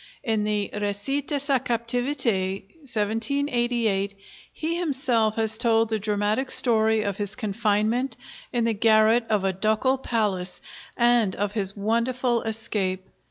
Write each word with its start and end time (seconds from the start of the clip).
In 0.23 0.45
the 0.45 0.71
'Récit 0.73 1.27
de 1.27 1.39
sa 1.39 1.59
Captivité' 1.59 2.61
(1788) 2.79 4.15
he 4.51 4.75
himself 4.75 5.35
has 5.35 5.59
told 5.59 5.89
the 5.89 5.99
dramatic 5.99 6.49
story 6.49 7.03
of 7.03 7.17
his 7.17 7.35
confinement 7.35 8.17
in 8.51 8.63
the 8.63 8.73
garret 8.73 9.27
of 9.29 9.43
a 9.43 9.53
ducal 9.53 9.99
palace, 9.99 10.59
and 10.97 11.35
of 11.35 11.51
his 11.51 11.77
wonderful 11.77 12.41
escape. 12.41 13.05